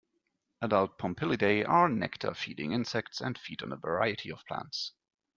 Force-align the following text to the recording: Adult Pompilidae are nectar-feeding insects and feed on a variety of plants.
Adult 0.63 0.97
Pompilidae 0.97 1.63
are 1.69 1.87
nectar-feeding 1.87 2.71
insects 2.71 3.21
and 3.21 3.37
feed 3.37 3.61
on 3.61 3.71
a 3.71 3.75
variety 3.77 4.31
of 4.31 4.43
plants. 4.47 4.93